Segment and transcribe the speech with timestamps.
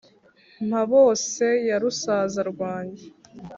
[0.67, 3.05] mpabose ya rusaza rwange